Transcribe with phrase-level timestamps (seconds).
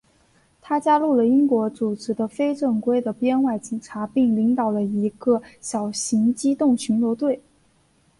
[0.61, 7.39] 他加入了英国组织的非正规的编外警察并领导了一个小型机动巡逻队。